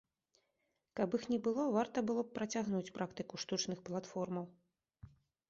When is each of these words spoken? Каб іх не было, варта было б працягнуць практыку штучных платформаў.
Каб 0.99 1.09
іх 1.17 1.27
не 1.33 1.37
было, 1.47 1.65
варта 1.75 2.03
было 2.07 2.21
б 2.31 2.33
працягнуць 2.39 2.93
практыку 2.97 3.33
штучных 3.45 3.85
платформаў. 3.93 4.45